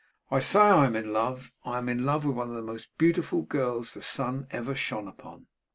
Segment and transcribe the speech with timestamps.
[0.31, 1.53] 'I say I am in love.
[1.63, 5.07] I am in love with one of the most beautiful girls the sun ever shone
[5.07, 5.45] upon.